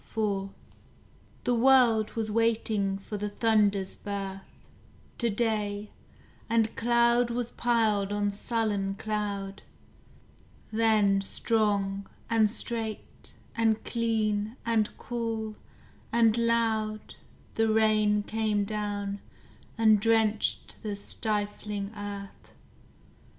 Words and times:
IV 0.17 0.49
The 1.43 1.53
world 1.53 2.13
was 2.13 2.31
waiting 2.31 2.97
for 2.97 3.17
the 3.17 3.29
thunder's 3.29 3.95
birth, 3.95 4.65
To 5.19 5.29
day, 5.29 5.91
and 6.49 6.75
cloud 6.75 7.29
was 7.29 7.51
piled 7.51 8.11
on 8.11 8.31
sullen 8.31 8.95
cloud: 8.95 9.61
Then 10.73 11.21
strong, 11.21 12.09
and 12.31 12.49
straight, 12.49 13.33
and 13.55 13.83
clean, 13.83 14.55
and 14.65 14.89
cool, 14.97 15.55
and 16.11 16.35
loud 16.35 17.17
The 17.53 17.69
rain 17.71 18.23
came 18.23 18.63
down, 18.65 19.19
and 19.77 19.99
drenched 19.99 20.81
the 20.81 20.95
stifling 20.95 21.91
earth. 21.95 22.55